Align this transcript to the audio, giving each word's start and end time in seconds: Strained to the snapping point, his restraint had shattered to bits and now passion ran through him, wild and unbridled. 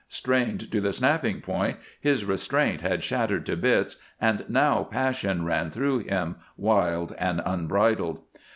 Strained 0.09 0.71
to 0.71 0.81
the 0.81 0.91
snapping 0.93 1.41
point, 1.41 1.77
his 1.99 2.25
restraint 2.25 2.81
had 2.81 3.03
shattered 3.03 3.45
to 3.45 3.55
bits 3.55 3.97
and 4.19 4.43
now 4.49 4.81
passion 4.83 5.45
ran 5.45 5.69
through 5.69 5.99
him, 5.99 6.37
wild 6.57 7.13
and 7.19 7.39
unbridled. 7.45 8.21